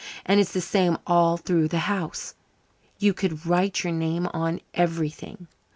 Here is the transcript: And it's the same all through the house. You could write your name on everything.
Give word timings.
And 0.25 0.39
it's 0.39 0.51
the 0.51 0.61
same 0.61 0.97
all 1.05 1.37
through 1.37 1.67
the 1.67 1.77
house. 1.85 2.33
You 2.97 3.13
could 3.13 3.45
write 3.45 3.83
your 3.83 3.93
name 3.93 4.27
on 4.33 4.59
everything. 4.73 5.45